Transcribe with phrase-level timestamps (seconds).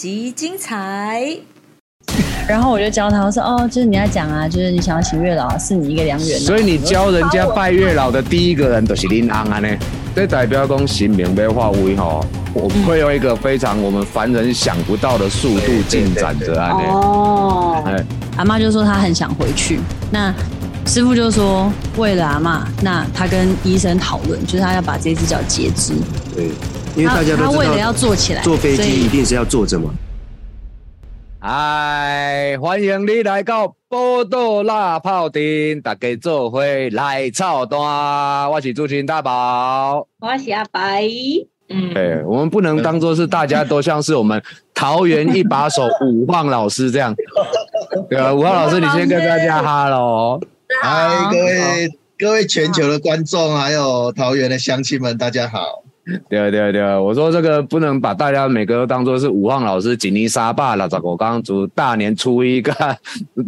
[0.00, 1.36] 当当，本集精彩。
[2.48, 6.40] 然后我就教他，我说哦，就是你要讲啊，就是你想要请月老，是你一个良缘、啊。
[6.40, 9.68] 所以你教人家拜月老的第一个人就是林昂安呢，
[10.16, 12.24] 这代表讲神明要化为吼，
[12.54, 16.88] 我们会用一个非常我们凡人想不到的速度进展着啊呢。
[16.88, 18.04] 哦，哎，
[18.38, 19.78] 阿妈就说她很想回去，
[20.10, 20.34] 那
[20.86, 25.92] 师傅就说为了阿妈，那他跟医生讨论，就是他要把这只脚截肢，
[26.34, 26.48] 对，
[26.96, 29.90] 因为大家他都知为了要道坐起来，坐飞机一定是要坐着嘛。
[31.38, 37.78] 嗨，欢迎你来到波多辣炮店，大家做伙来操蛋，
[38.50, 40.06] 我是主持人大宝。
[40.18, 41.08] 我是阿白，
[41.70, 44.42] 嗯，对，我们不能当做是大家都像是我们
[44.74, 47.14] 桃园一把手武晃老师这样。
[48.10, 50.38] 对啊，武晃老师，你先跟大家哈喽。
[50.82, 51.88] 嗨，各位
[52.18, 55.84] 各位全球的观众，还有桃园的乡亲们，大家好。
[56.28, 62.72] 对啊对啊对啊，我说这个不能把大家每个都当做是武汉老师锦尼沙坝了，我刚刚从大年初一个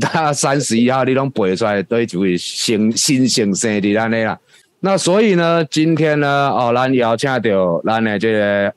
[0.00, 4.38] 大三十一号你拢背出来，对，就会新新生生的安尼啦。
[4.80, 8.72] 那所以呢，今天呢，哦，咱邀请到咱的这个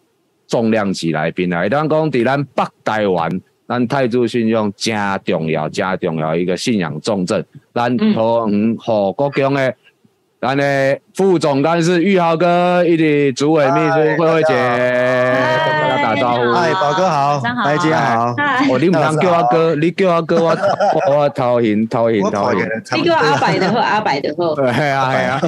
[0.48, 3.30] 重量级来宾来，当讲伫咱北台湾，
[3.68, 9.76] 咱泰铢信用加重要、加重要一个信仰重镇，咱桃园火国宫的。
[10.42, 16.54] 咱的副总干事玉豪哥，以及主委秘书慧慧姐，跟大家打招呼。
[16.54, 20.56] 嗨，宝哥好，大家好好，嗨，哦，你唔通叫阿哥，你叫阿哥，我
[21.10, 22.62] 我头型头型头型。
[22.96, 25.42] 你叫我阿白的后，阿白的后，对啊，对啊。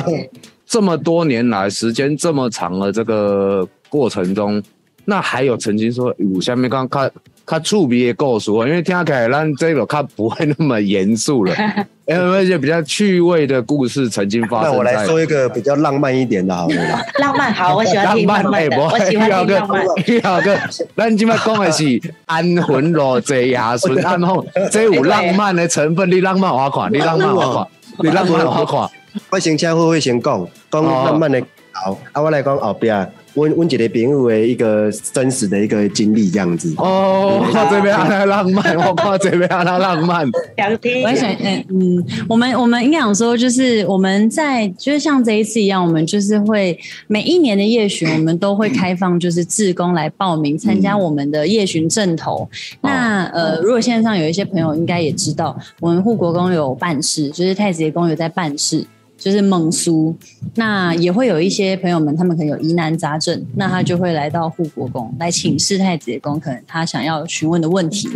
[0.65, 4.61] 这么多年来，时间这么长的这个过程中，
[5.05, 7.11] 那还有曾经说有下面刚看
[7.47, 11.55] 看触鼻的故事，因为听起来咱这个较不会那么严肃了，
[12.05, 15.05] 因为一些比较趣味的故事曾经发那我来。
[15.05, 17.01] 说一个比较浪漫一点的，好了啦。
[17.19, 19.85] 浪漫好，我喜欢听浪漫的，我喜欢听浪漫。
[20.05, 20.59] 第二个，
[20.97, 27.67] 咱今麦讲的是安魂罗这牙顺安后，这有浪漫的成分，你浪漫我看，你浪漫我看，
[28.03, 28.89] 你浪漫我看。
[29.29, 31.41] 我先请慧慧先讲，讲浪漫的
[31.71, 36.73] 好，啊，我来讲后边，阮阮一个朋友的一个真实的一个经历这样子。
[36.77, 40.27] 哦，我看这边安那浪漫，我看这边安那浪漫。
[40.57, 52.49] 想听我，在想，嗯嗯，我们我们应该讲说，就是我们在就是像这一次一样，我们就是会每一年的夜巡，我们都会开放就是志工来报名参加我们的夜巡正头。
[52.81, 58.83] 那呃，如果线上有一些朋友应该也知道，我们护国公有办事，就是太子爷公有在办事。
[59.17, 60.15] 就是蒙苏，
[60.55, 68.07] 那也会有一些朋友们，他们可能有疑难杂症，那他就会来到护国宫来请示太子爷公，可能他想要询问的问题。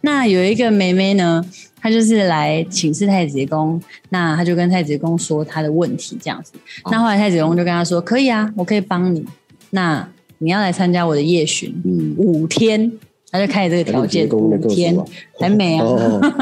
[0.00, 1.44] 那有一个妹妹呢，
[1.80, 3.80] 她就是来请示太子爷公，
[4.10, 6.52] 那她就跟太子爷公说她的问题这样子。
[6.90, 9.24] 那后来太子爷公就跟她说：“可以啊，我可以帮你。
[9.70, 10.06] 那
[10.38, 12.92] 你要来参加我的夜巡，嗯，五天。”
[13.30, 15.04] 他就开始这个条件，五天哦
[15.38, 15.86] 还美啊。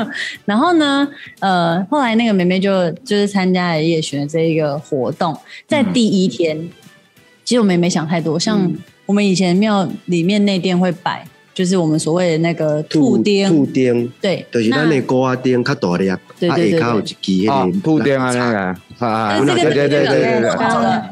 [0.47, 1.07] 然后呢，
[1.41, 6.69] 呃，后来那个妹妹就就是参加了夜巡的这一个活动，在第一天，
[7.45, 8.73] 其实我们也没想太多，像
[9.07, 11.27] 我们以前庙里面内殿会摆，
[11.59, 20.41] 就是我们所谓的那个兔钉，兔钉，对，就是咱的高啊钉较大粒，啊对对对下骹有一支啊迄个，兔钉啊那个，啊，对对对对对对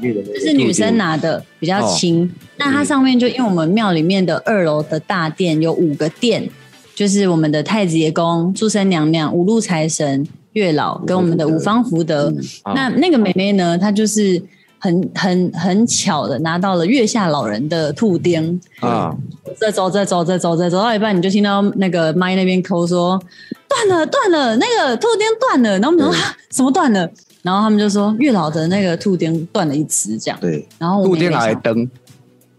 [0.01, 0.35] 这个对。
[0.35, 2.33] 这是女生拿的，比较轻。
[2.59, 6.49] 那它上面就因为我们庙里面的二楼的大殿有五个殿，
[6.95, 12.33] 就是我们的太子爷公、祝生娘娘、五路财神、月老跟我们的五方福德。
[12.73, 14.41] 那那个妹妹呢，她就是
[14.79, 18.61] 很很很巧的拿到了月下老人的兔钉。
[18.81, 19.15] 啊，
[19.59, 23.21] 在走着走着走着走到一半，你就听到那个麦那边抠说
[23.69, 25.79] 断了断了，那个兔钉断了。
[25.79, 27.11] 然后我们说、啊、什么断了？
[27.43, 30.39] 然后他们就说月老的那个兔钉断了一只，这样。
[30.41, 31.89] 对，然后我兔钉来灯，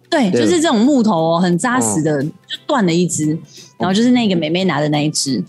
[0.09, 3.37] 对，就是这种木头哦，很扎实的，就断了一只。
[3.77, 5.43] 然后就是那个妹妹拿的那一只。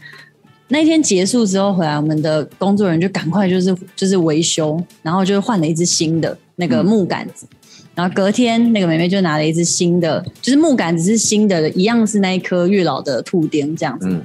[0.69, 7.47] 那一天结束之后回来，我们的工作人员就赶快就是就是维修，然后就换了一只新的那个木杆子。
[7.95, 14.07] 然后隔天那个妹妹就拿了一只新的，就是木杆子是新的，一样是那一颗月老的兔钉这样子。
[14.09, 14.23] 嗯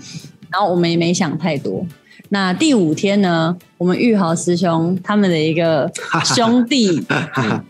[0.51, 1.83] 然后我们也没想太多。
[2.29, 5.91] 那第五天呢，我们玉豪师兄他们的一个
[6.23, 7.03] 兄弟，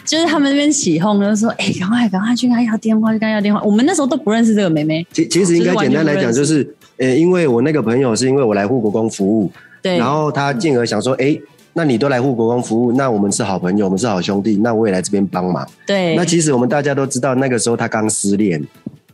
[0.03, 9.51] 就是他们那边起哄，就说：“哎、赶快赶快去跟他要电话，去跟他要电话。”我们那时候都不认识这个妹妹，其其实应该简单来讲，就是呃，因为我那个朋友是因为我来护国公服务，
[9.81, 11.35] 对，然后他进而想说，哎，
[11.73, 15.67] 那你都来护国公服务，那我们是好朋友，我们是好兄弟，那我也来这边帮忙。
[15.87, 18.63] 对，那其实我们大家都知道，那个时候他刚失恋，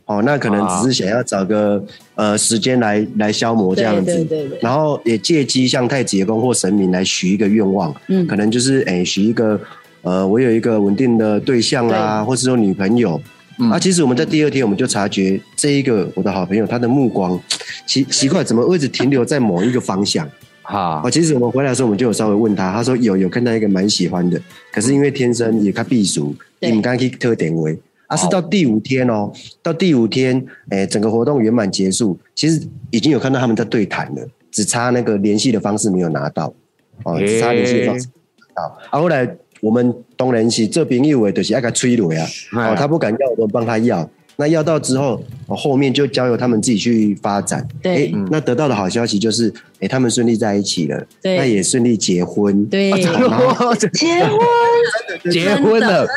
[0.04, 1.82] 哦，那可能只是想要找个
[2.16, 9.58] 呃时间来来消磨这样子，对对对对然后也借机向太子爷公或神明来许一个愿望，嗯可能就是哎许一个
[10.02, 13.20] 呃我有一个稳定的对象啊，或是说女朋友。
[13.60, 17.38] 嗯啊，其实我们在第二天我们就察觉这一个我的好朋友他的目光
[17.86, 20.28] 奇奇怪，怎么一直停留在某一个方向？
[20.62, 24.40] 哈啊，，其实我们回来的时候，我们就有稍微问他，他说有有看到一个蛮喜欢的，
[24.72, 27.78] 可是因为天生也看避暑，对你们刚去特点位。
[28.06, 32.60] 啊，是到第五天哦，到第五天，哎，整个活动圆满结束，其实
[32.90, 36.52] 已经有看到他们在对谈了，只差那个联系的方式没有拿到，
[37.04, 38.08] 哦，只差联系的方式。
[38.54, 39.24] 啊，后来
[39.60, 42.26] 我们当然是这边因为就是要给他催泪啊，
[42.56, 44.08] 哎哦，他不敢要，我们帮他要。
[44.36, 47.66] 那要到之后，我后面就交由他们自己去发展。
[47.82, 47.94] 对。
[48.06, 51.36] 诶那得到的好消息就是，哎，他们顺利在一起了，对。
[51.36, 53.06] 那也顺利结婚，对， 结
[54.24, 54.40] 婚，
[55.30, 56.08] 结婚了，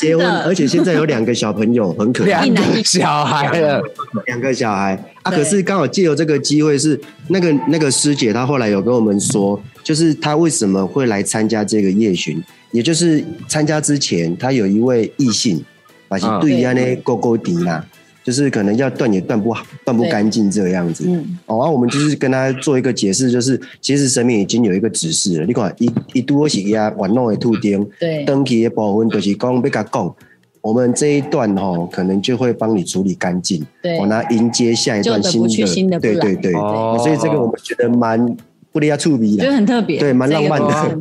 [0.00, 2.44] 结婚，而且现在有两个小朋友，很可爱。
[2.44, 3.82] 两，个小孩了，
[4.26, 4.92] 两个小孩。
[5.22, 5.30] 啊。
[5.30, 6.98] 可是刚好借由这个机会，是
[7.28, 12.42] 那个那个师姐，她后来有跟我们说，就是她为什么会来参加这个夜巡，
[12.72, 15.64] 也就是参加之前，她有一位异性，
[16.08, 16.40] 把是嗯。
[16.40, 17.84] 对安尼勾勾底啦，
[18.22, 21.04] 就是可能要断也断不好，断不干净这样子。
[21.06, 25.46] 嗯，哦，啊，我们就是跟他做一个解释，就是其实神明已经有一个指示了。
[25.46, 30.14] 你看，一一多是给他玩弄的兔丁，对，登记的部分就是讲要甲讲，
[30.60, 33.98] 我们这一段哦，可能就会帮你处理干净，对。
[33.98, 36.96] 哦，那迎接下一段新的对对对，哦。
[36.98, 38.36] 所以这个我们觉得蛮
[38.70, 41.00] 不离要触鼻觉得的，很特别，对蛮浪漫的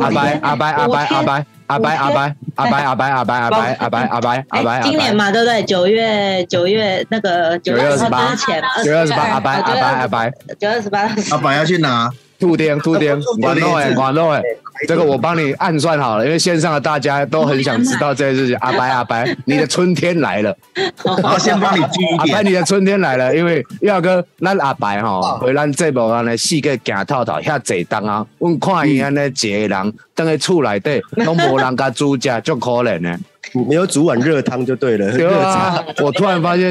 [0.00, 5.62] 阿白阿白阿白阿白阿白阿白阿白阿白阿白阿白阿白阿白阿白，哎，今年嘛，对不对？
[5.62, 8.34] 九月九月那个九月二十八。
[8.34, 12.10] 前，九月二十八阿白阿白阿白，九月二十八，阿白要去哪？
[12.40, 14.40] 兔丁兔丁，管弄哎管弄哎，
[14.86, 18.56] 这个我帮你暗算好了，因为线上的大家都很想知道这件事情。
[18.56, 20.56] 阿白阿白，你的春天来了。
[21.04, 33.18] 然后先帮你记一阿白，你的春天来了，因为耀哥，咱阿白吼，回咱这部安尼四个行透透遐济档啊，阮看伊安尼一个人，等喺厝内底，拢无人甲煮食，足可怜呢。
[33.66, 35.50] 没有煮碗热汤就对了，对热茶。
[35.50, 36.70] 啊，我突然发现，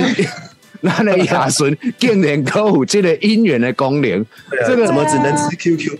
[0.81, 4.25] 咱的亚顺竟然可有这个姻缘的功能。
[4.65, 5.97] 这个怎么只能吃 QQ？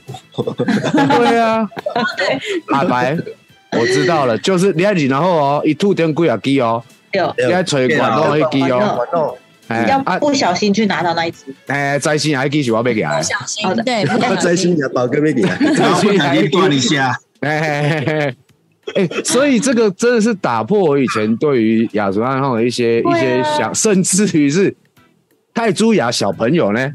[0.94, 1.68] 对啊，
[2.74, 3.18] 阿白，
[3.71, 6.83] 我知道了，就是你要然后哦，一吐点几啊支哦，
[7.13, 9.38] 有你要吹管弄一支哦，
[9.88, 13.23] 要不小心去拿到那一只，哎，在心还支是我要给啊，不。
[13.23, 14.06] 小心的，对，
[14.38, 15.56] 摘新，娘宝哥没给他。
[15.59, 18.33] 然后不小心 断一下，哎
[18.95, 24.73] 哎，所以这个真的是打破我以前对于雅竹暗号的一些、啊一些想，甚至于是
[25.53, 26.91] 泰珠雅小朋友呢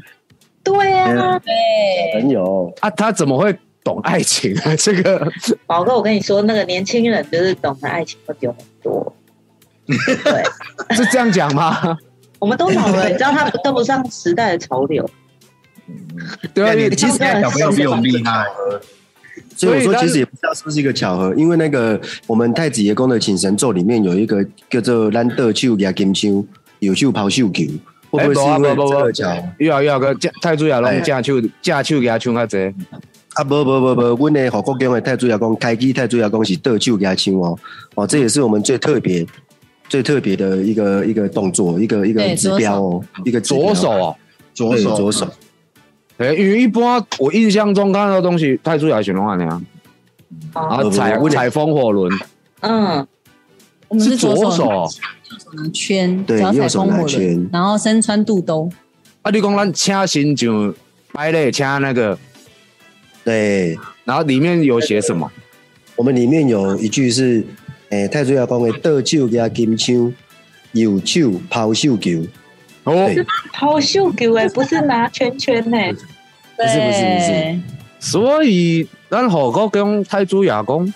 [0.63, 4.75] 对啊，对，朋友，啊，他怎么会懂爱情啊？
[4.79, 5.29] 这个
[5.65, 9.15] 宝哥，我跟你说，那个年轻人就是懂得爱情会有很多。
[9.85, 10.43] 对，
[10.95, 11.97] 是这样讲吗？
[12.39, 15.07] 我们都老了，你知道他们跟不上时代的潮流。
[16.53, 18.45] 对啊，其实小朋友比我们厉害。
[19.63, 26.43] 所以我说，其实也不知道是不是一个巧合，因为那个我们太子爷宫的请神咒里面有一个叫做“兰德手牙金枪，
[26.79, 27.63] 有手抛绣球”，
[28.11, 29.43] 会不会是因为这个巧合？
[29.59, 30.99] 又要又要个泰铢雅拢哎。
[30.99, 32.57] 架手架手给他唱较济，
[33.33, 37.57] 啊，不不不不，阮的火国宫的太子爷宫开机太子爷宫是德手牙枪哦，
[37.95, 39.25] 哦，这也是我们最特别、
[39.89, 44.15] 最特别的一个一个动作，一个一个指标哦，一个左手哦。
[44.55, 45.27] 左手左手，
[46.17, 49.65] 哎，因为一般我印象中看到的东西，泰铢雅选龙啊那样，
[50.53, 52.11] 然哦，后踩踩风火轮
[52.61, 53.05] 嗯，
[53.87, 54.89] 我们是左左手手哦。
[55.31, 58.69] 右手拿圈，对右手圈，然后身穿肚兜，
[59.23, 60.73] 啊，你讲咱请新就
[61.11, 62.17] 摆嘞请那个，
[63.23, 63.77] 对。
[64.05, 65.31] 然后里面有写什么？
[65.95, 67.43] 我们里面有一句是，
[67.89, 70.13] 诶、太子爷宫的倒酒加金枪，
[70.73, 72.21] 右手抛绣球。
[72.83, 75.77] 哦，对抛绣球哎，不是拿圈圈呢。
[76.55, 77.59] 不是不是不是
[77.99, 80.93] 所以咱火锅跟泰铢雅公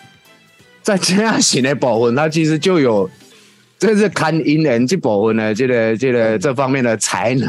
[0.82, 3.10] 在这样型的部分，它其实就有。
[3.80, 7.48] 这是看姻缘这部分的这个这个这方面的才能，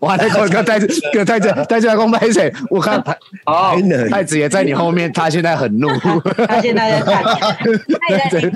[0.00, 0.16] 哇！
[0.16, 2.50] 那个个太子个太子太子雅公拍谁？
[2.70, 3.12] 我看太
[3.44, 3.76] 哦
[4.08, 5.86] 太子也在你后面，他现在很怒。
[6.46, 7.22] 他现在在看，
[8.30, 8.50] 对，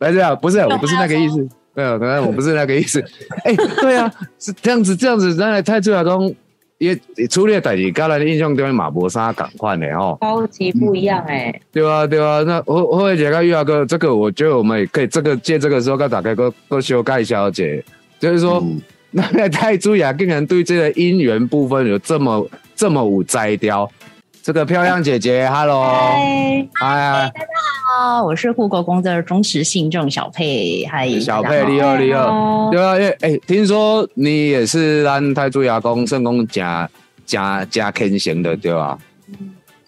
[0.00, 1.48] 来这样不是，我不是那个意思。
[1.74, 3.00] 对啊，可能我不是那个意思。
[3.44, 6.34] 哎、对啊，是这样子，这样子，那来太子雅公
[6.78, 6.98] 也
[7.28, 10.16] 处理的代志，跟咱印象中嘛无啥共款的哦。
[10.20, 11.60] 超级不一样哎。
[11.70, 17.84] 对啊，对啊，那我我会觉得玉华哥，这个我觉得我们也可以这个借这个时候跟大家个个修改小姐，
[18.18, 18.80] 就是说，嗯
[19.12, 23.90] 那那太子雅竟然对这个姻缘部分有这么这么有摘雕。
[24.42, 27.32] 这个漂亮姐姐，Hello，嗨，大家，
[27.98, 32.70] 好，我是护国公的忠实信众小佩，嗨，小佩，你好，你好。
[32.70, 36.88] 对啊，因为哎、听说你也是咱太祖牙公圣公加
[37.26, 38.98] 加加天行的，对吧？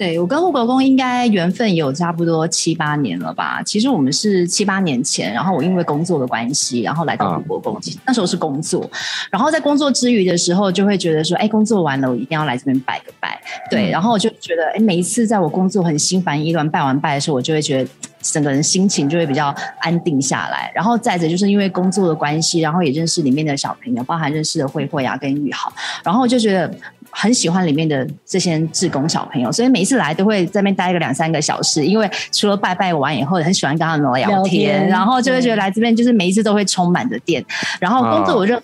[0.03, 3.63] 对我跟护国公应该缘分有差不多七八年了吧。
[3.65, 7.81] 其实我们是七八年前，然后我因为工作的关系，然后来到护国公。
[8.05, 8.91] 那时候是工作，
[9.31, 13.41] 然后在工作之余的时候，就会觉得说，哎，工作完了，我一定要来这边拜个拜。
[13.71, 17.89] 对，然后我就觉得，哎，每一次在我工作很心烦意乱，拜完拜的时候，我就会觉得
[18.21, 20.73] 整个人心情就会比较安定下来。
[20.75, 26.75] 然后再者，就是因为工作的关系，然后也认识里面的小朋友，包含认识的慧慧啊跟玉豪，然后我就觉得。
[27.15, 31.85] 很喜欢里面的这些志工小朋友，所以每一次来都会在那边待个两三个小时。
[31.85, 37.45] 因为除了拜拜完以后，很喜欢跟他们聊天，然后就会觉得来这边就是每一次都会充满着电。
[37.79, 38.61] 然后工作我任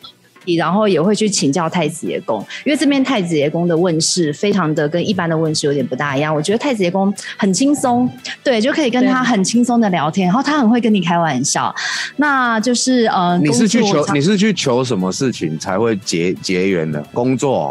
[0.57, 0.69] 何。
[0.69, 6.35] 然后也会去请教太子爷公，因为这边太子爷公的问世非常的跟一般的问世有点不大一样。
[6.35, 8.07] 我觉得太子爷公很轻松，
[8.45, 11.75] 对，就可以跟他很轻松的聊天，然后他很会跟你开玩笑。
[12.17, 17.03] 那就是呃，你是去求你是去求什么事情才会结结缘的？
[17.15, 17.71] 工作？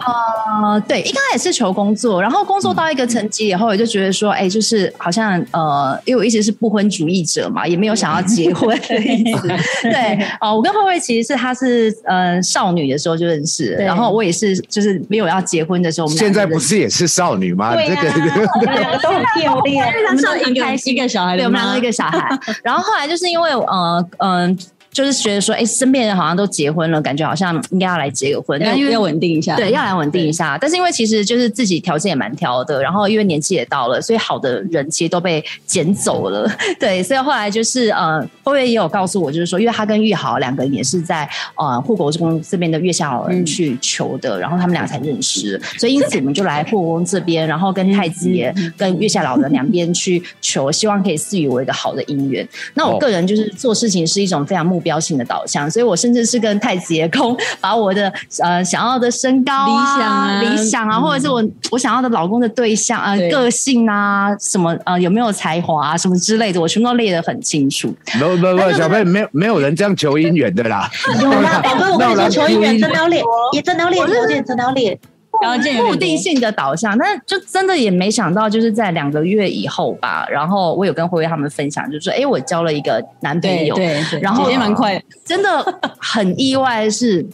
[0.63, 9.48] 呃，对，一开始是求工作，然后工作到一个层级以后，我就觉得说，哎，就是好像呃，因为我一直是不婚主义者嘛，也没有想要结婚的意思。
[9.84, 12.66] 对，哦，我跟慧慧其实是他是呃少。
[12.67, 17.74] 少女的时候就认识，然后我也是，就是没有要结婚的时候，现在不是也是少女吗？
[17.74, 22.27] 对啊，两个 都很漂亮，因为他生一个一个小孩， 对，我们两个一个小孩，
[22.62, 24.57] 然后后来就是因为呃嗯。
[24.97, 30.57] 就是觉得说，哎，身边人好像都结婚了，感觉好像应该要来结个婚，但因为要稳定一下，对，要来稳定一下。
[30.59, 36.49] 但是因为其实就是自己条件也蛮挑的，然后因为年纪也到了，所以好的人其实都被捡走了。
[36.79, 52.47] 对，所以后来就是呃，后面也有告诉我，就是说，因为他跟玉豪两个人也是在呃护国公这边的月下老人去求的，然后他们俩才认识，所以因此我们就来护国公这边，然后跟太子爷跟月下老人两边去求，希望可以赐予我一个好的姻缘。
[52.73, 54.81] 那我个人就是做事情是一种非常目。
[54.87, 67.94] 标性的导向，所以我甚至是跟太子爷公把我的呃想要的身高理想啊、理想啊，或者是我我想要的老公的对象啊、个性啊、什么呃有没有才华啊、什么之类的，我全部都列得很清楚。
[68.20, 70.89] 不不不，小贝没有没有人这样求姻缘的啦。
[71.22, 75.00] 有啦，宝哥，我跟你说，求姻缘真的要列，也真的要列条件，真的要列。
[75.41, 80.27] 然后目的性的导向，但就真的也没想到，就是在两个月以后吧。
[80.29, 86.89] 然后我有跟辉辉他们分享，就说：“哎，我交了一个男朋友，对，然后也蛮快， 真的很意外。
[86.89, 87.25] 是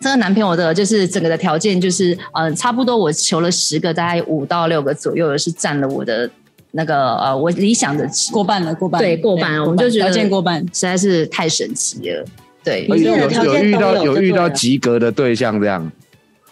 [0.00, 6.28] 这个男朋友的，就是整个的条件，就是呃，差不多我求了十个，大概五到六个左右，是占了我的
[6.72, 12.24] 那个呃，我理想的过半了，过半，对，过半，我们就觉得条件过半实在是太神奇了。
[12.62, 15.90] 对，有有遇到有遇到及格的对象这样。”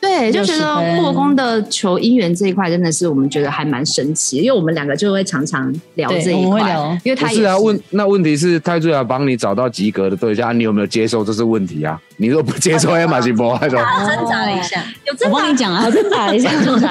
[0.00, 12.00] 对，就觉得木工的求姻缘这一块真的是我们觉得还蛮神奇，因为我们两个就会常常聊这一块，因为他是啊，问那问题是泰铢要帮你找到及格的对象，你有没有接受这是问题啊？
[12.18, 16.90] 你如果不接受，要马西波那种挣扎了一下，有挣扎，我帮你讲啊，挣扎一下，挣扎。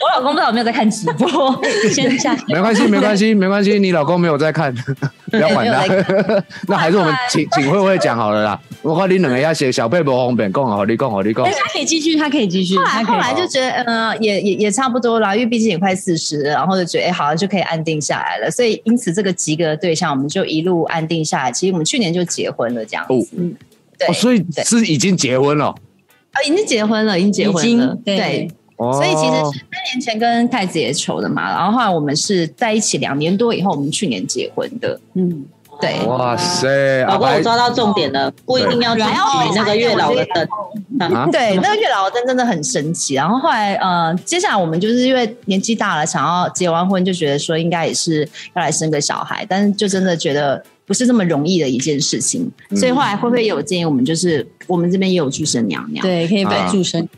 [0.00, 1.60] 我老公不知道有没有在看直播，
[1.90, 2.36] 先下。
[2.46, 3.78] 没关系，没关系，没关系。
[3.78, 4.72] 你老公没有在看，
[5.30, 6.44] 不要管他。
[6.68, 8.60] 那还是我们请请慧慧讲好了啦。
[8.82, 11.44] 我看你两个要写小贝不方便讲好，你讲好，你讲。
[11.44, 12.76] 他可以继续，他可以继续。
[12.76, 18.50] 后来后来就觉得，嗯，也也也差不多啦，因为毕竟也快四十，然后就觉得，哎，好像就可以安定下来了。
[18.50, 21.50] 所以因此这个及格的对象，我们就一路安定下来。
[21.50, 23.28] 其实我们去年就结婚了，这样子。
[23.38, 23.56] 嗯，
[23.98, 24.12] 对。
[24.14, 25.66] 所以是已经结婚了。
[25.66, 27.98] 啊，已经结婚了，已经结婚了。
[28.04, 28.48] 对。
[28.78, 35.00] 所以其实是三年前跟太子爷求的嘛，然后后来我们是在一起两年多以后，我们去年结婚的。
[35.14, 35.44] 嗯，
[35.80, 36.04] 对。
[36.06, 41.30] 哇塞，老公，我抓到重点了，不一定要去取那个月老的灯。
[41.30, 43.14] 对，那个月老的灯真的很神奇。
[43.14, 52.50] 然后后来呃，接下来我们就是因为年纪大了，想要结完婚，就觉得说应该也是要来生个小孩，但是就真的觉得不是这么容易的一件事情。
[52.76, 57.08] 所以后来会不会有建议我们，就是我们这边也有助生娘娘，对，可以拜助生。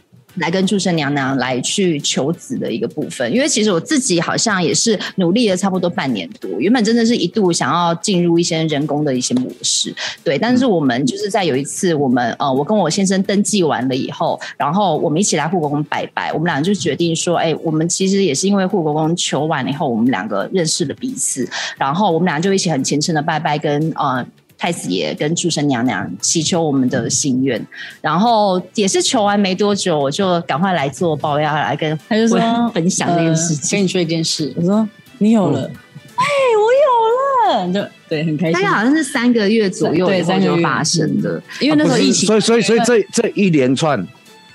[0.40, 9.94] 来跟祝生娘娘来去求子的一个部分，因为其实我自己好像也是努力了差不多半年多，原本真的是一度想要进入一些人工的一些模式，
[10.24, 24.26] 对，但是我们就是在有一次我们呃，我跟我先生登记完了以后，然后我们一起来护国公拜拜，我们俩就决定说，哎，我们其实也是因为护国公求完了以后，我们两个认识了彼此，然后我们俩就一起很虔诚的拜拜跟呃。
[24.60, 27.66] 太子爷跟祝生娘娘祈求我们的心愿，
[28.02, 32.38] 然后也是求完没多久，我就赶快来做报要来跟他就说
[32.74, 33.78] 分享这件事情。
[33.78, 34.86] 跟你说一件事，我说
[35.16, 36.24] 你有了，哎，
[36.58, 38.52] 我有了，就对，很开心。
[38.52, 44.06] 大概好像是三个月左右以后就发生的，因为那时候疫情，所以所以所以这这一连串，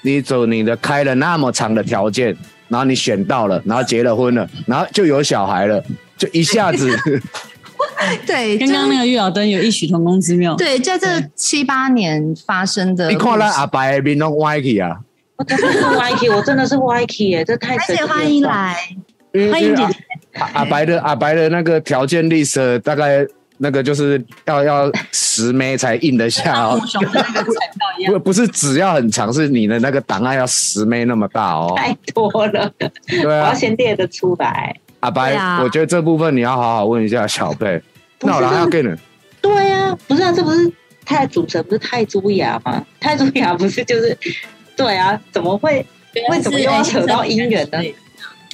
[0.03, 2.27] 你走你的开了那么长的条件，
[2.67, 5.83] 然后你选到了，然后结了婚了，然后就有小孩了，
[6.15, 6.95] 就一下子。
[8.25, 10.55] 对，刚刚那个月老灯有异曲同工之妙。
[10.55, 15.00] 对，在这七八年发生的，你看那阿白面都歪起啊！
[15.38, 18.07] 我真的是歪起，我真的是歪起耶，这太神奇了。
[18.07, 18.75] 欢迎来，
[19.51, 19.93] 欢迎姐姐
[20.39, 23.25] 阿阿白的阿白的那个条件 list 大概
[23.57, 28.19] 那个就是要要十枚才印得下哦，熊的那个彩票一样不。
[28.19, 31.74] 不是只要很长，是你的那个档案要十枚那么大哦。
[31.75, 34.74] 太多了，我对啊，我要先列得出来。
[35.01, 37.81] 阿白啊，我觉得这部分你要好好问一下小贝。
[38.25, 38.89] 那我还要给你，
[39.41, 40.72] 对呀、不是啊，这不是
[41.05, 42.84] 太主神不是太朱雅吗？
[43.00, 44.17] 太朱雅不是就是
[44.75, 45.20] 对啊？
[45.32, 45.86] 怎么会
[46.29, 47.79] 为什么又要扯到姻缘呢？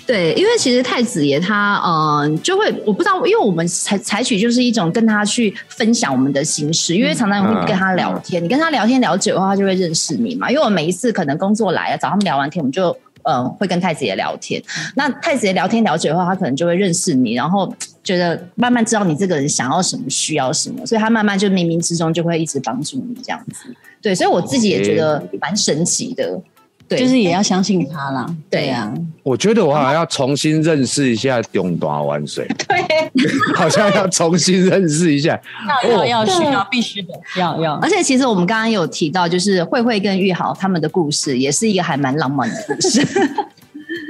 [0.08, 10.50] 对，因为其实太子爷他嗯、呃就会我不知道，因为我们采采取就是一种跟他去分享我们的心事，因为常常会跟他聊天，你跟他聊天聊久的话，他就会认识你嘛。
[10.50, 12.90] 因为我每一次可能工作来啊，找他们聊完天，我们就
[13.24, 14.62] 嗯、呃会跟太子爷聊天。
[14.96, 17.72] 那太子爷聊天聊久的话，他可能就会认识你，然后
[18.03, 23.74] 觉得慢慢知道你这个人想要什么，需要什么，所以他慢慢就冥冥之中就会一直帮助你这样子。
[24.01, 26.41] 对，所以我自己也觉得蛮神奇的。
[26.88, 28.25] 对，就是也要相信他啦。
[28.50, 28.93] 对呀啊，
[29.24, 33.10] 我觉得我好像要重新认识一下中大湾水， 对，
[33.55, 35.39] 好像要重新认识一下。
[35.88, 37.89] 要要要需要必须的，要要而。
[37.89, 43.08] 且其实我们刚刚有提到，就是慧慧跟玉豪他们的故事，也是一个还蛮浪漫的故事。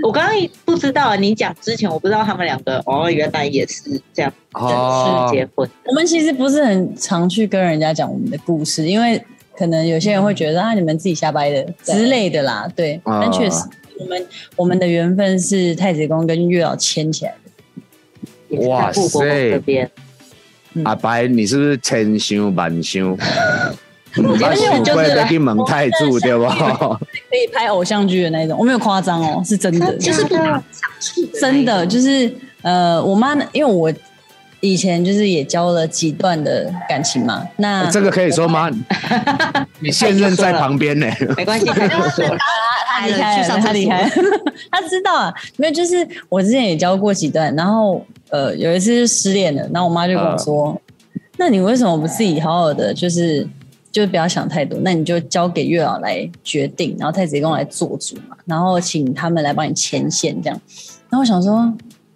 [0.03, 5.69] 我刚刚不知道你讲之前，我不知道他们两个哦，原来也是这样正哦式结婚。
[5.85, 9.23] 我们其实不是很常去跟人家讲我们的故事，因为
[9.55, 12.67] 可能有些人会觉得啊，你们自己瞎掰的之类的啦。
[12.75, 13.63] 对，啊但确实，
[13.99, 17.37] 我们我们的缘分是太子宫跟月老牵起来的。
[18.49, 19.89] 也是在富国公这边，
[20.83, 23.17] 阿白，你是不是千修万想？
[24.17, 26.43] 我觉得想过要就是来去问太住对不？
[26.45, 30.35] 可以拍偶像剧的那种，我没有夸张哦，是真的，就是不
[31.39, 33.91] 真的，就是呃，我妈因为我
[34.59, 38.69] 以前就是也交了几段的感情嘛，那这个可以说吗？
[39.79, 41.07] 你现任在旁边呢。
[41.35, 44.09] 没关系， 他他离开了，去上厕所他离开了，
[44.69, 50.79] 他知道啊，没有，就是我之前也交过几段，然后呃有一次就失恋了，然后我妈就跟我说，
[51.37, 53.47] 那你为什么不自己好好的，就是
[53.91, 60.61] 就不要想太多，那你就交给月老来决定，然后太子公来做主嘛，然后请他们来帮你牵线这样，
[61.09, 61.73] 然后我想说。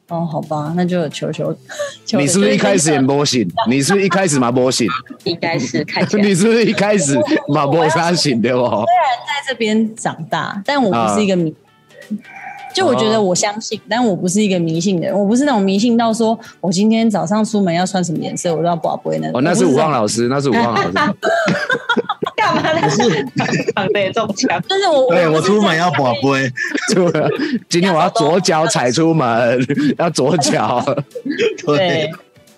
[0.08, 1.52] 哦，好吧，那就求求
[2.06, 2.20] 求。
[2.20, 3.50] 你是不是一开始也摸醒？
[3.68, 4.88] 你是不是一开始嘛摸醒？
[5.24, 8.62] 应该是看起来你是不是一开始嘛摸啥醒对不？
[8.70, 11.52] 在这边长大，但我不是一个迷。
[12.76, 19.40] 就我觉得我相信，但我不是一个迷信的人，我不是那种迷信到说我今天早上出门要穿什么颜色，我都要不会那种。
[19.40, 20.92] 哦，那是武我不这种旺老师，那是武旺老师。
[22.36, 22.88] 干嘛呢？
[23.74, 26.52] 长得也中枪， 但是我对我出门要宝贝，
[26.94, 29.58] 对今天我要左脚踩出门，
[29.98, 30.84] 要左脚。
[31.66, 32.12] 对，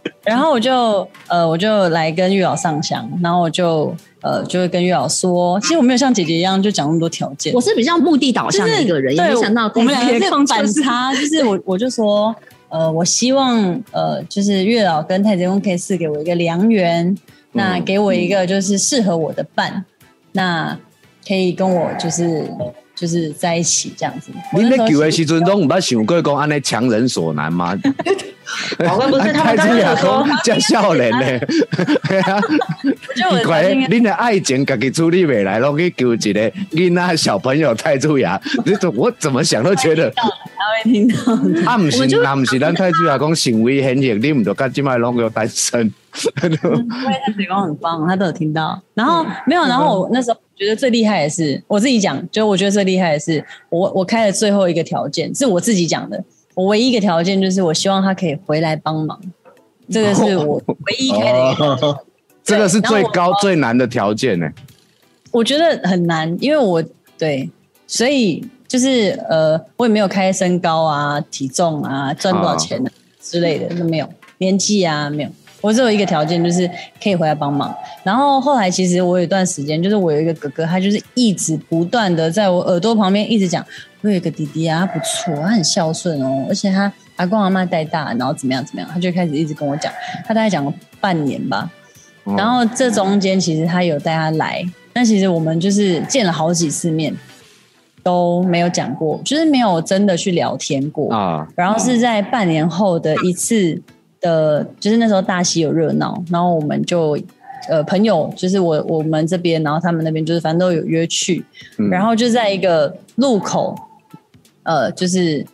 [0.24, 7.54] 然后我就呃，我就来跟月老上香，然后我就呃，就会跟月老说，其实我没有像姐姐一样就讲那么多条件。
[7.54, 12.36] 我，是比较目的导就是向的一个人，也对没想到我们两个是空反差， 就是我我就说，
[12.70, 13.60] 呃，我希望
[13.91, 17.15] 呃，就是月老跟太子公可以赐给我一个良缘，
[17.54, 19.86] 那给我一个就是适合我的伴，
[20.34, 20.78] 那
[21.28, 22.50] 可以跟我就是
[22.97, 24.31] 就是在一起这样子。
[24.53, 27.77] 我你在求的时阵都唔捌想过讲安尼强人所难吗？
[28.79, 31.39] 宝贝不是他们刚太子爷刚有说讲叫少年呢，
[33.13, 38.25] 就怪，恁的爱情家己处理未来，拢去求一个囡仔小朋友太子爷，
[38.65, 41.65] 你怎我怎么想都觉得他会听到的。
[41.65, 45.81] 啊，唔是，那唔是咱太子爷讲行为显现，你唔就甲即摆拢个单身。
[46.41, 46.57] 因为
[47.25, 48.81] 他嘴巴很棒，他都有听到。
[48.93, 56.24] 然后没有，然后我那时候觉得最厉害的是我自己讲，就我觉得最厉害的是我我开的最后一个条件是我自己讲的，
[56.56, 59.20] 我唯一一个条件就是我希望他可以回来帮忙，
[59.89, 61.65] 这个是我唯一开的一个。
[61.65, 62.00] 哦，
[62.43, 64.50] 这个是最高最难的条件呢。
[65.32, 66.84] 我觉得很难，因为我
[67.17, 67.48] 对，
[67.86, 72.89] 所以就是呃，我也没有开身高啊、体重啊、赚多少钱啊
[73.22, 75.30] 之类的都没有，年纪啊没有。
[75.67, 76.65] 我只有一个条件，就是
[77.03, 77.75] 可以回来帮忙。
[78.01, 83.65] 然后后来其实我有一段时间，就是我有一个哥哥，他就是一直不断的在我耳朵旁边一直讲，
[83.99, 89.91] 我有一个弟弟啊，他不错，他很孝顺哦，而且他阿公阿妈带大，然后怎么样怎么样，他就开始一直跟我讲，
[90.25, 91.69] 他大概讲了半年吧。
[92.23, 97.13] 哦然后这中间其实他有带他来，但其实我们就是见了好几次面，
[98.03, 101.13] 都没有讲过，就是没有真的去聊天过。
[101.13, 103.82] 啊，然后是在半年后的一次
[104.21, 107.17] 的，就是那时候大溪有热闹，然后我们就
[107.69, 111.43] 呃朋友，就是我我们这边，然后他们那边，就是反正都有约去，
[111.77, 113.75] 嗯然后就在一个路口，
[114.63, 115.45] 呃，就是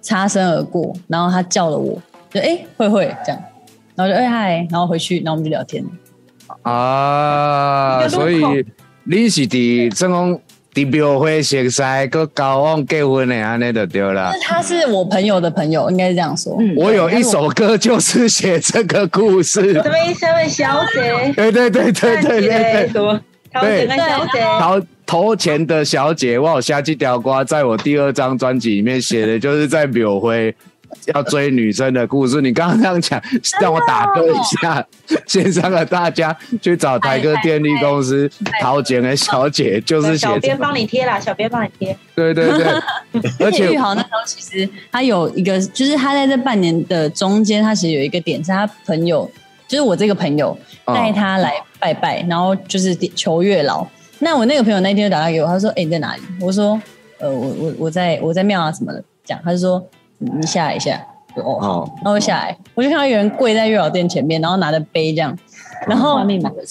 [0.00, 3.42] 擦身而过，然后他叫了我，就哎慧慧这样，
[3.94, 5.84] 然后就哎嗨，然后回去，然后我们就聊天。
[6.62, 8.40] 啊，所以
[9.06, 10.38] 恁是伫正讲
[10.74, 16.56] 伫庙会熟悉，佮交往结婚的安尼就对了他是我朋友的朋友，应该是这样说。
[16.58, 19.72] 嗯我有一首歌就是写这个故事。
[19.72, 22.88] 这边下面小姐，对对对对对对对。
[22.88, 23.20] 什么？
[23.52, 30.52] 陶姐小姐，投投钱的小姐，我有下这条瓜，在我第二张专辑里面写的，就是在庙会
[31.14, 32.40] 要追女生的故事。
[32.40, 33.22] 你刚刚这样讲，
[33.60, 34.86] 让我打断一下，
[35.26, 41.96] 线上的大家去找台哥电力公司陶钱的小姐，就是小编帮你贴啦，小编帮你贴。
[42.14, 42.64] 对对对，
[43.40, 49.30] 而而且玉豪那时候其实他有一个，就是他在这半年的中间，他其实有一个点是他朋友，
[49.68, 53.86] 就是我这个朋友哦带他来拜拜，然后就是求月老。
[54.20, 56.80] 那我那个朋友那天就打电话给我，他说：“哎、你在哪里？”我说
[57.18, 59.84] ：“呃，我我我在我在庙啊什么的。”讲，他就说
[60.24, 61.00] ：“你你下来一下。
[61.36, 61.58] ”：“哦。
[61.60, 65.36] 好哦，然后我下来，我就看到有人跪在月老殿前面，然后拿着杯这样，
[65.86, 66.24] 然后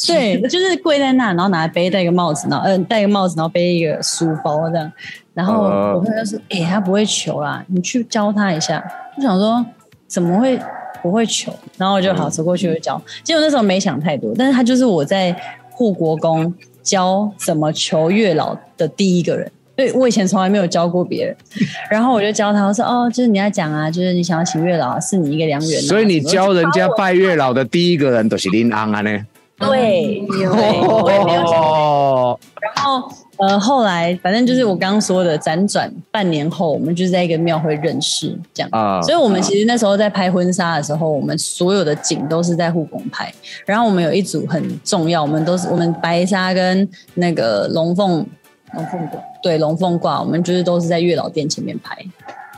[0.07, 4.91] 对，就是跪在那，然后拿着杯，戴个帽子，然后嗯、呃戴个帽子，然后背一个书包这样。
[5.33, 8.83] 然后呃我朋友就说：“哎、他不会求啦，你去教他一下。”
[9.17, 9.65] 我想说
[10.07, 10.59] 怎么会
[11.01, 11.51] 不会求？
[11.77, 13.01] 然后我就好走过去就教。
[13.23, 15.35] 结果那时候没想太多，但是他就是我在
[15.71, 19.51] 护国公教怎么求月老的第一个人。
[19.75, 21.35] 对我以前从来没有教过别人，
[21.89, 25.87] 然后我就教他，我说哦，就是你要讲啊，就是你想要请月老，是你一个良缘、啊。
[25.87, 29.25] 所以你教人家拜月老的第一个人都是林安安呢。
[29.59, 30.47] 对，对，
[30.87, 38.69] 我也没有想哦，然后呃，后来反正就是我刚刚说的，辗转半年后，我们就是在一个庙会认识，这样。
[38.73, 43.31] 啊所以我们其实那时候在拍婚纱的时候，我们所有的景都是在护工拍。
[43.65, 48.25] 然后我们有一组很重要，我们都是我们白纱跟那个龙凤
[48.73, 51.97] 龙凤挂，对龙凤挂，我们就是都是在月老殿前面拍。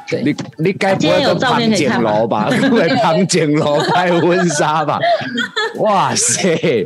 [0.08, 2.50] 对，你你该不会跟照片可以庞景楼吧？
[2.70, 5.00] 会庞景楼拍婚纱吧？
[5.78, 6.86] 哇塞！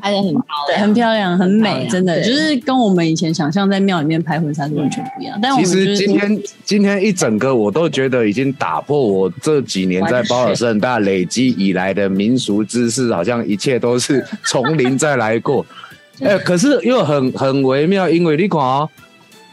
[0.00, 5.38] 拍的很高，对，很漂亮，很美，真的就是跟我们以前想象在庙里面拍婚纱是完全不一样。
[5.42, 15.64] 但我其实今天今天一整个我都觉得已经打破我这几年在包尔圣大累积以来的民俗知识，好像一切都是从零再来过。
[16.20, 18.88] 哎、可是又很很微妙，因为你看哦，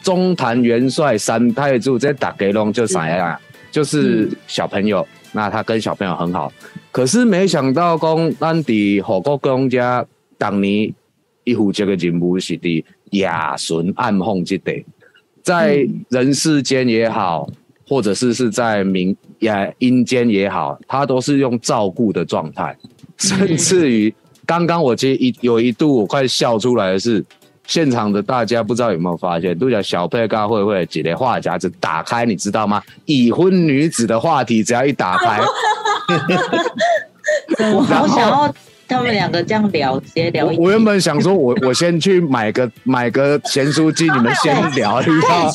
[0.03, 3.38] 中坛元帅三太子在打给龙就啥样，
[3.71, 6.51] 就是小朋友，那他跟小朋友很好。
[6.91, 10.06] 可是没想到讲，咱伫火国公家
[10.38, 10.93] 当年
[11.43, 14.86] 一负责的任务是伫亚顺暗凤之地。
[15.43, 17.47] 在人世间也好，
[17.88, 22.75] 或者是是在冥也阴间也好，他都是用照顾的状态，
[23.17, 24.13] 甚至于
[24.47, 27.23] 刚刚我其实一有一度我快笑出来的是，
[27.67, 32.81] 现场的大家不知道有没有发现，都讲小佩跟慧慧几的话匣子打开，你知道吗？
[33.05, 35.41] 已婚女子的话题只要一打开，
[37.73, 38.55] 我好想要
[38.88, 40.57] 他们两个这样聊，直接聊一。
[40.57, 45.51] 我我原本想说我我先去买个 买个咸酥鸡，你们先聊，你知道吗？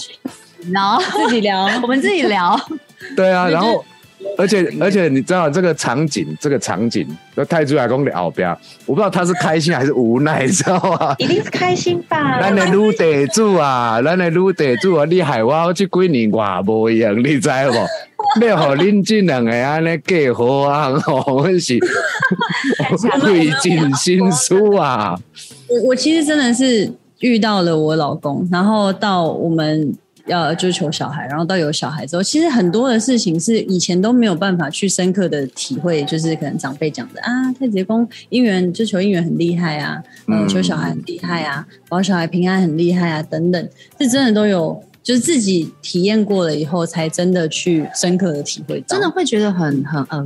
[0.71, 2.61] 然后自己聊，我们自己聊，
[3.17, 3.83] 对啊，然后
[4.39, 8.51] 而且而且你知道这个场景，这个场景，那太子来公的后边，
[8.87, 11.15] 我不知道他是开心还是无奈，你知道吗？
[11.19, 12.41] 一定是开心吧？
[12.41, 17.87] 咱的女地主啊，咱的女地主啊，你害我这几年我无用，你知无？
[18.41, 21.79] 要互恁这两个安尼嫁好啊，吼，我 是
[23.21, 25.19] 费尽心思啊。
[25.69, 29.93] 我我其实真的是遇到了我老公，然后到我们
[30.27, 44.83] 要就是求小孩，然后到有小孩之后，其实很多的事情是以前都没有办法去深刻的体会，就是可能长辈讲的啊，太子宫姻缘就求姻缘很厉害啊，呃，嗯求小孩很厉害啊，保小孩平安很厉害啊，等等，是真的都有。
[45.03, 50.25] 就是自己体验过了以后，才真的去深刻的体会到，真的会觉得很很呃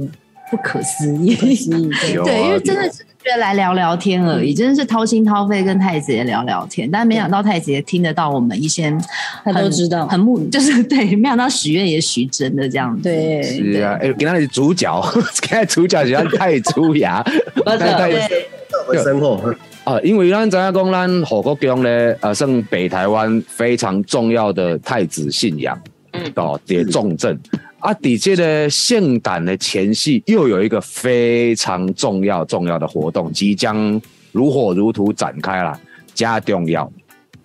[0.51, 1.35] 不可思议。
[1.35, 1.91] 不可思议。
[2.25, 8.97] 对 因为真的只是觉得来聊聊天而已，真的是掏心掏肺跟太子爷聊聊天，但没想到太子爷听得到我们一些
[9.45, 13.03] 他都知道很木 就是对，没想到许愿也许真的这样子。
[13.03, 15.03] 对，是啊，哎、给他的主角，
[15.43, 17.21] 给他主角是咱太子牙，
[17.55, 18.47] 不是太对
[18.89, 25.77] 我生活啊，因为咱知影讲，咱火国宫咧，呃，算北台湾非常重要的太子信仰，
[26.13, 27.37] 嗯哦，的重镇。
[27.87, 35.81] 啊，底这个圣诞的前夕，又有一个非常重要重要的活动即将如火如荼展开了，
[36.13, 36.91] 加重要。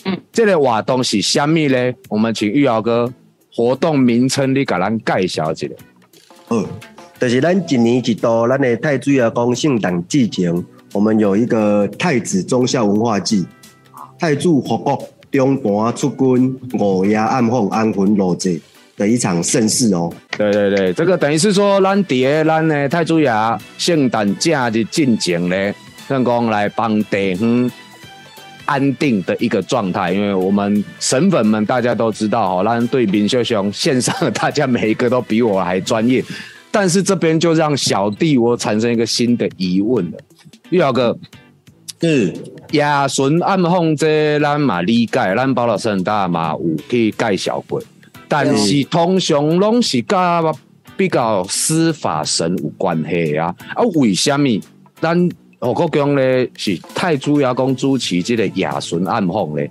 [0.05, 1.93] 嗯，这个活动是虾米呢？
[2.09, 3.13] 我们请玉瑶哥
[3.53, 5.67] 活动名称你给咱介绍一下。
[6.49, 6.65] 嗯，
[7.19, 10.51] 就是咱一年一度咱的太子爷公圣诞季前，
[10.91, 13.45] 我们有一个太子忠孝文化祭，
[14.17, 18.59] 太子复国中盘出军，五夜暗凤安魂落节
[19.01, 20.13] 的一场盛事哦。
[20.37, 23.31] 对对对，这个等于是说，咱伫个咱的太祖爷
[23.77, 25.73] 圣诞假日进前咧，
[26.07, 27.71] 能讲来帮地方
[28.65, 36.23] 安定的一个状态，因为我们神粉们大家都知道哈，咱对明秀兄线上的大家每一个都比我还专业，
[36.69, 40.17] 但是这边就让小弟我产生一个新的疑问了，
[40.69, 41.17] 玉瑶哥，
[42.01, 42.33] 嗯
[42.71, 47.81] 亚顺暗访这咱嘛理解，咱包老师很大嘛有去介绍过，
[48.31, 50.41] 但是通常拢是甲
[50.95, 54.47] 比较司法神有关系啊，啊为什么
[55.01, 59.69] 咱何国强咧是太主要讲主持这个亚纯暗讽咧？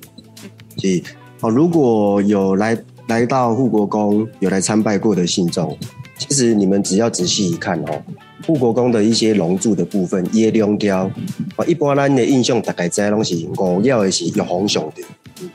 [0.76, 1.02] 是
[1.40, 5.74] 哦，如果有来来到护国宫有来参拜过的信众，
[6.18, 8.02] 其实你们只要仔细一看哦，
[8.46, 11.10] 护国宫的一些龙柱的部分，椰龙雕
[11.56, 15.02] 哦，一般咱的印象大概知拢是五要的是玉皇上的。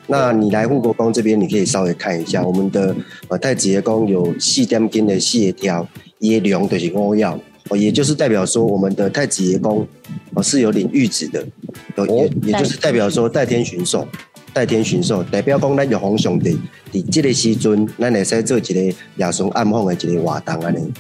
[0.08, 2.96] 那你来护国宫这边，你可以稍微看一下，我们的
[3.28, 5.88] 呃太子爷宫有四点金的谢条，
[6.20, 7.40] 耶龙就是五要。
[7.70, 9.88] 哦，也就是代表说，我们的太子爷宫
[10.36, 11.44] 哦是有领玉旨的，
[11.96, 14.08] 哦也也就是代表说代天巡狩，
[14.54, 16.60] 代天巡狩代表讲咱玉皇上帝
[16.94, 20.94] 伫这个时阵，咱会使做一个亚顺暗访的一个活动安尼。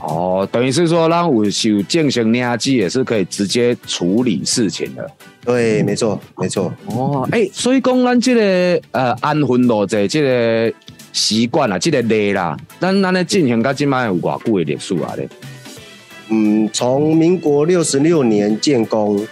[0.00, 5.08] 哦，等于是说，咱有受进行领机也是可以直接处理事情的。
[5.44, 6.72] 对，没错，没错。
[6.86, 10.76] 哦，哎、所以讲咱这个呃安魂路这这个
[11.12, 15.28] 习惯啊，这个礼啦，咱咱咧进行到今摆有偌久的历史啊咧？
[16.28, 19.26] 嗯，从民国六十六年建工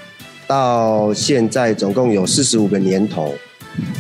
[0.46, 3.34] 到现在，总共有四十五个年头。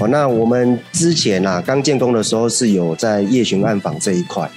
[0.00, 4.50] 哦，那我们之前啊，刚建工的时候是有在夜巡暗访这一块，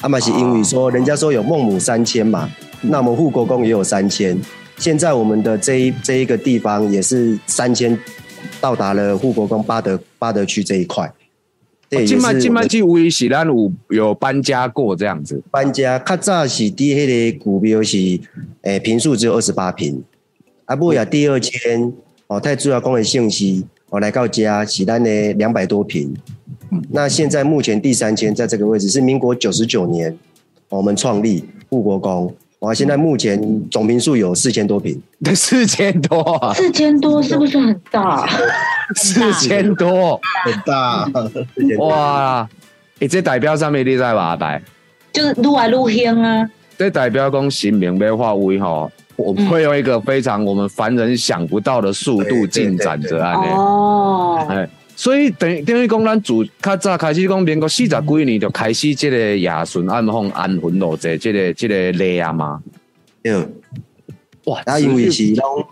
[0.00, 2.48] 阿玛是因为说人家说有孟母三迁嘛，
[2.80, 4.40] 那我们护国公也有三迁，
[4.82, 7.96] 现在我们的这一这一个地方也是三千
[8.60, 11.08] 到达了护国公巴德巴德区这一块。
[11.88, 15.40] 这也是今摆今摆我们这位是咱有有搬家过这样子。
[15.52, 17.96] 搬家，较早是第迄个股票是，
[18.62, 20.02] 诶、平数只有二十八平，
[20.64, 21.92] 啊，不呀第二间
[22.26, 26.12] 哦，太主要讲的信息，哦来到家是咱的两百多平，
[26.90, 30.18] 那现在目前第三间在这个位置是民国九十九年
[30.70, 35.00] 我们创立护国宫，哇，现在目前总平数有四千多平，
[35.34, 38.24] 四千多啊，四千多是不是很大？
[38.94, 41.10] 四千多，很大，
[41.78, 42.48] 哇！
[43.00, 44.22] 你、这代表上面你在吧？
[44.22, 44.62] 阿白，
[45.12, 46.48] 就是撸来撸香啊，
[46.78, 53.50] 这代表讲新明要化为吼，我们会用一个非常我们凡人想不到的速度进展着安尼。
[53.54, 62.62] 哦，哎，所以等于等于讲，咱自较早开始讲，民国四十几年就开始这个亚顺暗访安魂路这这个这个例啊嘛。
[63.22, 63.34] 对，
[64.44, 65.64] 哇，啊，因为是拢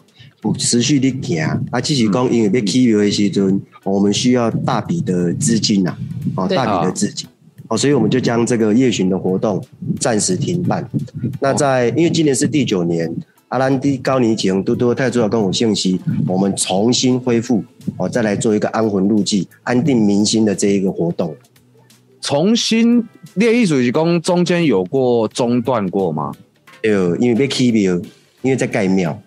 [0.43, 5.97] 有持续的行，啊，只是讲因为要起庙的时阵，我们需要大笔的资金呐、
[6.37, 7.29] 哦，大笔的资金，
[7.69, 9.63] 哦，所以我们就将这个夜巡的活动
[9.99, 10.89] 暂时停办。
[11.41, 13.13] 那在因为今年是第九年，
[13.49, 17.63] 阿兰迪高尼前多多太主要跟我信息，我们重新恢复，
[17.97, 21.35] 哦，再来做一个安魂入祭、安定民心的这一个活动。
[22.21, 23.03] 重新
[23.35, 26.33] 练艺术是讲中间有过中断过吗？
[26.83, 27.95] 有，因为被起庙，
[28.43, 29.21] 因为在盖庙。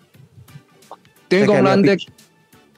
[1.28, 1.96] 等于讲咱在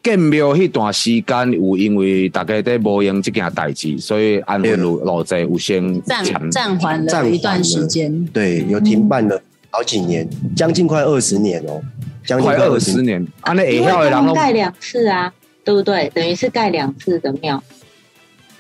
[0.03, 8.25] 建庙那段时间，有因为大家在无用这件代志，所以安魂路路在有先暂暂缓了一段时间。
[8.27, 11.83] 对，有停办了好几年，将近快二十年哦，
[12.25, 15.33] 将近快二十年，安尼会因为他晓的人拢们盖两次啊，
[15.67, 16.09] 对不对？
[16.15, 17.61] 等于是盖两次的庙，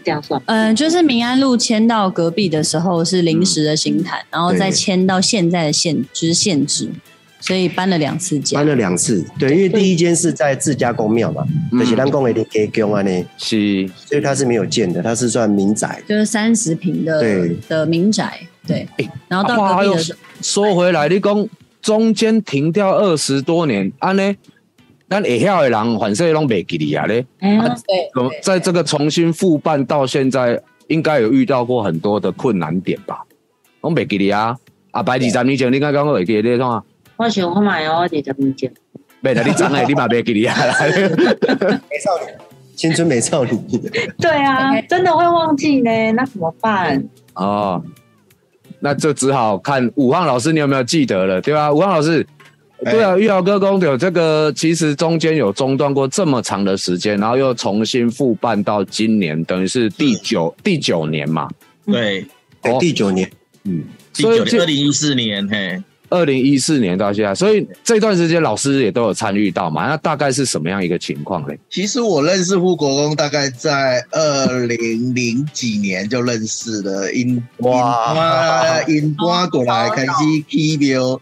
[0.03, 0.42] 这样算。
[0.47, 6.90] 嗯、就是民安路迁到隔壁的时候是临时的行坛，然后再迁到现在的县，就是县制，
[7.38, 8.66] 所以搬了两次家搬。
[8.66, 16.03] 了两次，对，因为第一间是在自家公庙嘛，嗯就是咱讲的家宫啊呢，是所以它是没有建的，它是算民宅。
[16.09, 18.88] 就是三十平的对的民宅，对，
[19.29, 21.49] 然后到隔壁的时候，说回来，你讲
[21.81, 24.37] 中间停掉二十多年，安尼，
[25.09, 27.25] 咱会晓的人反正拢袂记哩啊咧。
[27.40, 33.23] 哎呀，对怎么在这个重新复办到现在，应该有遇到过很多的困难点吧？
[33.83, 34.57] 拢袂记哩啊！
[34.90, 36.83] 啊，白二十年前你刚刚会记得你创啊？
[37.16, 38.73] 我想我买哦，二十年前。
[39.23, 40.55] 袂啦，你真诶， 你嘛袂记哩啊！
[41.90, 42.33] 美少女，
[42.75, 43.51] 青春美少女，
[44.19, 47.03] 对啊，真的会忘记呢，那怎么办？
[47.35, 47.83] 哦，
[48.81, 51.73] 那就只好看武汉老师，你有没有记得了，对吧？
[51.73, 52.36] 武汉老师，哎
[52.85, 61.49] 对啊，玉瑶哥公有这个，其实中间有中断过这么长的时间，然后又重新复办到今年，等于是第九第九年嘛。
[61.87, 62.27] 对，
[62.62, 63.31] 哦第九年，
[63.65, 69.87] 嗯，第九所以这二零一四年，嘿，二零一四年到现在，所以这段时间老师也都有参与到嘛？
[69.89, 71.59] 那大概是什么样一个情况嘞？
[71.71, 80.12] 其实我认识护国公大概在二零零几年就认识了，因哇因因搬过来开始
[80.49, 81.21] 起庙，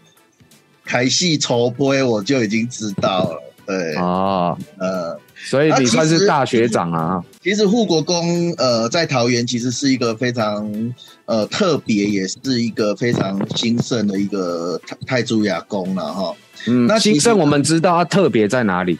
[0.85, 3.41] 开始筹备，我就已经知道了。
[3.65, 7.23] 对，哦，呃，所以你算是大学长啊。
[7.41, 10.93] 其实护国公呃在桃园其实是一个非常
[11.25, 16.35] 呃特别，也是一个非常兴盛的一个泰泰铢牙宫了哈。
[16.67, 18.99] 嗯，那兴盛我们知道它特别在哪里？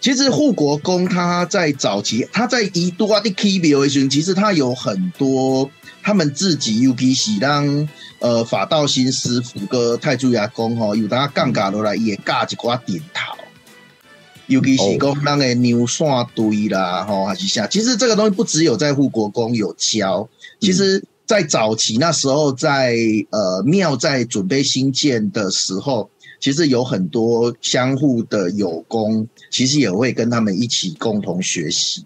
[0.00, 5.68] 其实护国公他在早期，他在一度啊的 K B O 群，其实他有很多
[6.08, 7.86] 他们自己 U P 是让
[8.18, 13.36] 呃法道新师傅跟太祖牙公吼，有当杠杆落来也加一寡点头。
[14.46, 20.26] 尤其是讲那个牛线堆啦，吼还是啥，其实这个东西不只有在护国公有教，
[20.58, 22.96] 其实在早期那时候在，
[23.28, 26.08] 呃庙在准备新建的时候，
[26.40, 32.02] 其实有很多相互的友功，其实也会跟他们一起共同学习。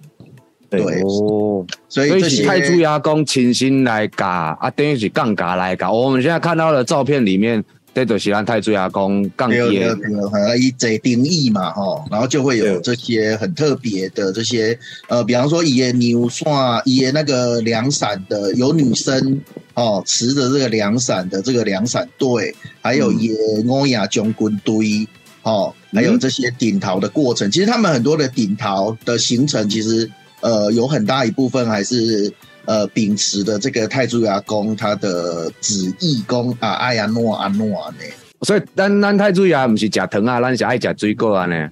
[0.78, 5.92] 对，哦，所以这泰铢牙工亲心来嘎啊，等于是杠嘎来嘎。
[5.92, 7.62] 我们现在看到的照片里面，
[7.94, 9.94] 这就是咱泰铢牙工杠对对爹。
[9.94, 19.40] 对，好像以这定义嘛，吼，然后就会有对这些很特别的这些，呃，比方说野牛算野那个凉伞的，有女生
[19.74, 23.34] 哦持着这个凉伞的这个凉伞队，还有野
[23.68, 25.06] 欧亚军军队。
[25.44, 30.08] 哦，还有这些顶桃的过程，其实他们很多的顶桃的行程，其实
[30.42, 32.32] 呃有很大一部分还是
[32.66, 38.04] 呃秉持的这个泰铢牙公他的旨意公啊，爱呀诺啊诺啊呢。
[38.42, 41.70] 所以咱咱泰铢牙不是吃糖啊，咱是爱吃水果啊呢。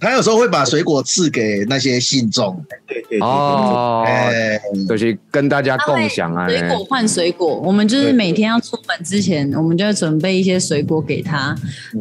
[0.00, 4.56] 他有时候会把水果赐给那些信众，对对对哦，哎，
[4.88, 6.48] 就是跟大家共享啊。
[6.48, 11.52] 水果换水果，我们就是每天要出门之前，我们就会准备一些水果给他，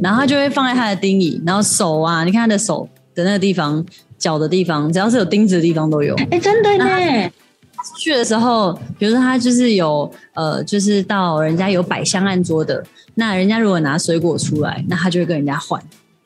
[0.03, 3.83] 然后他就会放在他的丁椅，然后手啊，你看他的手的那个地方、
[4.17, 6.15] 脚的地方，只要是有钉子的地方都有。
[6.31, 6.85] 哎，真的呢，
[7.99, 12.83] 去的时候，比如说他就是有呃，就是到人家有摆香案桌的，
[13.15, 15.81] 那人家如果拿水果出来，那他就会跟人家换，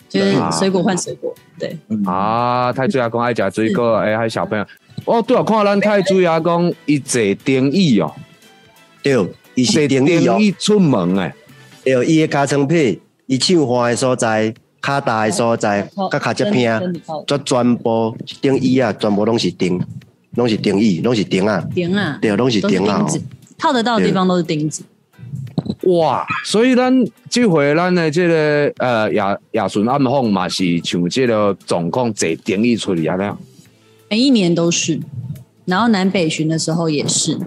[0.09, 1.77] 就是水果换水果，对。
[2.05, 4.65] 啊，泰铢牙公爱食水果，哎，还有小朋友。
[5.05, 8.11] 哦，对啊，看咱泰铢牙公伊坐定椅哦，
[9.03, 9.13] 对，
[9.55, 11.33] 伊坐是定义出门诶。
[11.83, 16.81] 对，伊的加层皮，伊唱花的所在，骹大的所在，甲骹只片，
[17.27, 19.79] 这全部顶椅啊，全部拢是钉，
[20.35, 23.05] 拢是钉椅，拢是钉啊，钉啊，对，拢是都是钉啊
[23.57, 24.83] 套得到的地方都是钉子。
[25.83, 26.91] 哇，所以咱
[27.29, 33.37] 这回咱的这个呃亚亚顺暗访嘛是像这个总共坐定椅出去啊那样。
[34.09, 34.99] 每一年都是，
[35.65, 37.37] 然后南北巡的时候也是，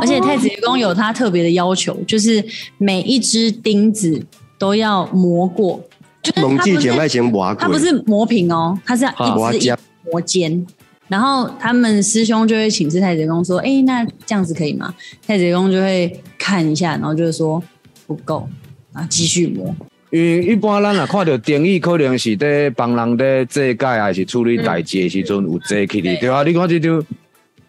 [0.00, 2.44] 而且太子爷宫有他特别的要求，就是
[2.78, 4.24] 每一只钉子
[4.58, 5.82] 都要磨过，
[6.22, 9.78] 就是蒙它不是记前爱先磨过，它不是磨平哦，它是要一直一磨尖
[10.10, 10.66] 磨尖。
[11.08, 14.94] 然后他们师兄就会请示太子公说：“哎，那这样子可以吗？”
[15.26, 17.62] 太子公就会看一下，然后就会说
[18.06, 18.48] 不够，
[18.94, 19.74] 然后继续磨。
[20.10, 27.04] 因为一般咱啊看到定义，可能是在帮人在这界还是处理代志的时阵有坐起的，对啊，你看这就，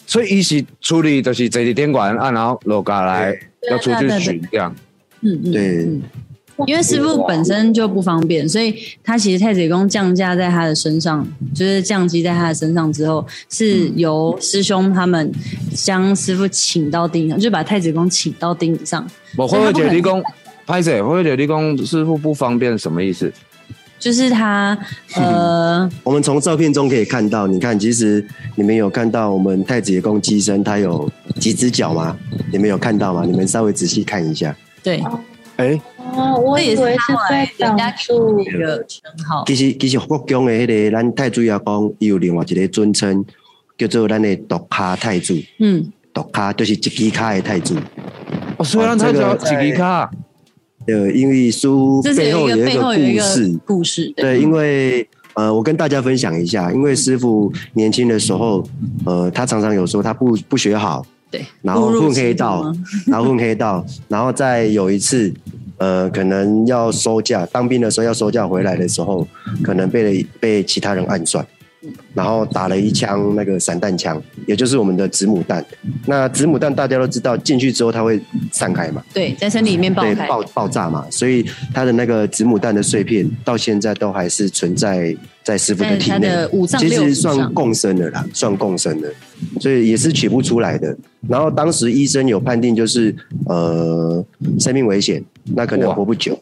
[0.06, 3.34] 所以伊是处理就是坐伫电管啊，然后落下来
[3.70, 4.74] 要出去巡这样。
[5.22, 6.02] 嗯嗯，对嗯
[6.68, 15.32] 因为师傅本身就不方便，所以他其实太子爷宫降价在他的身上，就是降级在他的身上之后，是由师兄他们
[15.74, 20.22] 将师傅请到钉上，就把太子爷宫请到钉子上，我慧慧姐，你讲，
[20.66, 21.02] 拍谁？
[21.02, 23.32] 慧慧姐，你讲师傅不方便什么意思？
[24.00, 24.78] 就是他
[25.16, 32.14] 呃，我们从照片中可以看到，你看，其实你们有看到我们太子爷公机身，它有几只脚吗？
[32.52, 33.24] 你们有看到吗？
[33.26, 34.54] 你们稍微仔细看一下。
[34.84, 35.02] 对，
[35.58, 35.80] 哎，
[36.16, 43.24] 哦，我也是以为是在挡人家住一个称号，其实其实国宫的迄、个咱太祖爷讲，伊有另外一个尊称，
[43.78, 45.36] 叫做咱的独卡太祖。
[45.60, 47.76] 嗯，独卡就是一支卡的太祖。
[48.58, 50.10] 哦，虽然他这叫个在几吉卡，
[50.88, 53.60] 呃，因为书这是一个背后有一背后有一个故事。
[53.66, 58.64] 故事，对，因为呃，我跟大家分享一下，因为师傅年轻的时候，
[59.06, 62.72] 呃，他常常有说他不不学好，对，然后混黑道，
[63.08, 65.34] 然后混黑道，然后再有一次，
[65.78, 69.28] 呃，可能要收假，当兵的时候要收假回来的时候，
[69.64, 71.44] 可能被被其他人暗算，
[72.14, 75.66] 然后打了一枪那个散弹枪，也就是我们的子母弹。
[76.06, 81.44] 那子母弹大家都知道，进去之后它会散开嘛，对，在身体里面爆对，开，爆爆炸嘛，所以
[81.74, 86.48] 它的那个子母弹的碎片到现在都还是存在在师傅的体内的。
[86.78, 89.12] 其实算共生的啦，算共生的，
[89.60, 90.96] 所以也是取不出来的。
[91.28, 93.16] 然后当时医生有判定就是
[93.46, 94.24] 呃
[94.60, 95.24] 生命危险，
[95.56, 96.38] 那可能活不久。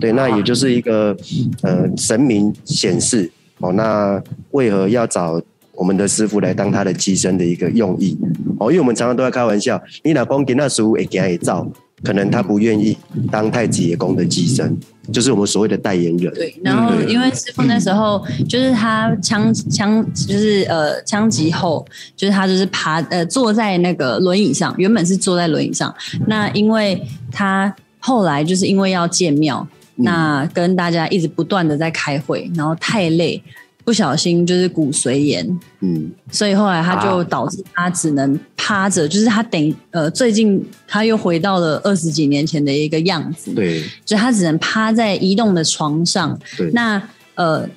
[0.00, 1.16] 对，那也就是一个
[1.62, 4.22] 呃神明显示哦，那
[4.52, 5.42] 为何要找
[5.74, 8.16] 我们的师傅来当他的机身的一个用意
[8.58, 8.70] 哦？
[8.70, 11.66] 因为我们常常都在开玩笑，你老公给那师傅会给会造，
[12.02, 12.96] 可能他不愿意
[13.30, 14.76] 当太子爷公的寄生，
[15.12, 16.32] 就是我们所谓的代言人。
[16.34, 21.86] 对，然后因为师傅那时候就是他枪枪就是呃枪击后，
[22.16, 25.94] 就是他就是爬呃坐在那个轮椅上，原本是坐在轮椅上，
[26.26, 27.00] 那因为
[27.30, 33.42] 他后来就是因为要建庙，那跟大家一直不断的在开会，然后太累。
[33.84, 46.38] 不小心就是骨髓炎，嗯，所以后来他就导致他只能趴着，就是他等呃最近他又回到了二十几年前的一个样子，对，就他只能趴在移动的床上。
[46.56, 46.70] 对。
[46.72, 47.02] 那
[47.34, 47.68] 呃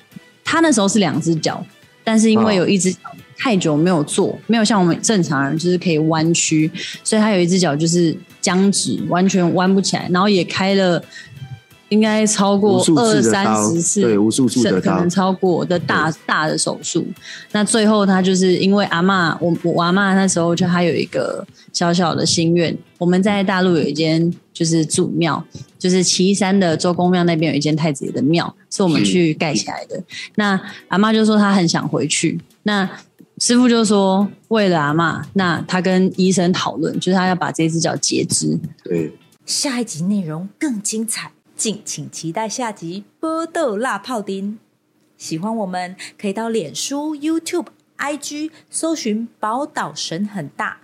[0.43, 1.65] 他那时候是两只脚，
[2.03, 2.99] 但是因为有一只脚
[3.37, 6.69] 太久没有做，没有像我们正常人就是可以弯曲，
[7.03, 11.03] 所以他有一只脚就是僵直，完全弯不起来，然后也开了。
[11.89, 17.05] 应该超过二三十次，对无数次的刀可能超过的大大的手术。
[17.51, 25.43] 那最后他就是因为阿嬷，我我阿嬷那时候就还有一个小小的心愿，我们在大陆有一间就是祖庙，
[25.77, 30.01] 就是岐山的周公庙那边有一间太子爷的庙，是我们去盖起来的。
[30.35, 32.89] 那阿妈就说她很想回去，那
[33.39, 38.57] 师傅就说为了阿嬷，那他跟医生讨论，就是他要把这只脚截肢。
[38.81, 39.11] 对，
[39.45, 44.53] 下一集内容更精彩，敬请期待下集《波豆辣泡丁》。
[45.17, 50.81] 喜欢我们可以到脸书、YouTube、IG 搜寻“宝岛神很大”，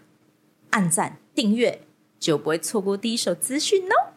[0.72, 1.82] 按赞订阅，
[2.17, 4.13] 就不会错过第一手资讯哦。